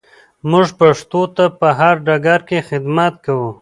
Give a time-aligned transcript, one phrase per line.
[0.49, 3.49] موږ پښتو ته په هر ډګر کې خدمت کوو.